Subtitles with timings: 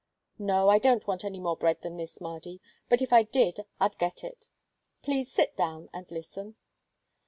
[0.39, 2.59] No, I don't want any more bread than this, Mardy,
[2.89, 4.49] but if I did I'd get it
[5.03, 6.55] please sit down and listen."